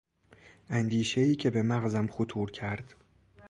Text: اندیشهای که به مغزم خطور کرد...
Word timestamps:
اندیشهای 0.69 1.35
که 1.35 1.49
به 1.49 1.63
مغزم 1.63 2.07
خطور 2.07 2.51
کرد... 2.51 2.95